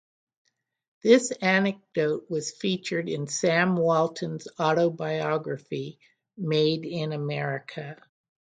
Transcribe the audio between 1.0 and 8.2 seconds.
This anecdote was featured in Sam Walton's autobiography, "Made in America".